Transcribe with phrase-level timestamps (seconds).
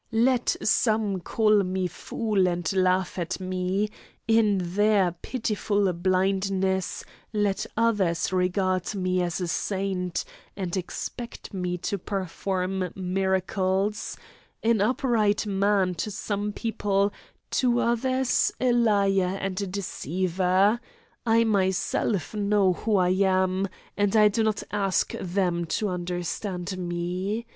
[0.13, 3.89] Let some call me a fool and laugh at me;
[4.27, 10.25] in their pitiful blindness let others regard me as a saint
[10.57, 14.17] and expect me to perform miracles;
[14.63, 17.13] an upright man to some people,
[17.51, 20.79] to others a liar and a deceiver
[21.27, 27.45] I myself know who I am, and I do not ask them to understand me.